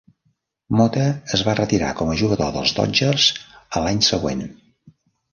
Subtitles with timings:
[0.77, 1.01] Mota
[1.37, 3.27] es va retirar com a jugador dels Dodgers
[3.75, 4.43] a l'any següent.